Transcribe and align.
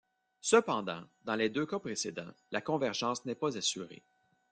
Cependant, 0.41 1.03
dans 1.25 1.35
les 1.35 1.49
deux 1.49 1.67
cas 1.67 1.77
précédents, 1.77 2.33
la 2.49 2.59
convergence 2.59 3.23
n'est 3.23 3.35
pas 3.35 3.55
assurée. 3.55 4.01